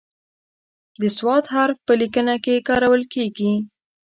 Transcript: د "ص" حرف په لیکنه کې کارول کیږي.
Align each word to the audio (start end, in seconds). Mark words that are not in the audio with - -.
د 1.01 1.03
"ص" 1.17 1.19
حرف 1.53 1.77
په 1.87 1.93
لیکنه 2.01 2.35
کې 2.43 2.65
کارول 2.67 3.01
کیږي. 3.13 3.53